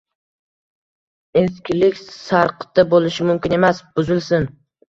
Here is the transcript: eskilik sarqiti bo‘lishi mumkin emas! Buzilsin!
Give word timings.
eskilik 1.41 2.01
sarqiti 2.07 2.87
bo‘lishi 2.97 3.31
mumkin 3.31 3.57
emas! 3.61 3.87
Buzilsin! 3.97 4.53